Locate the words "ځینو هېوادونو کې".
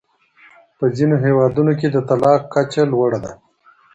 0.97-1.87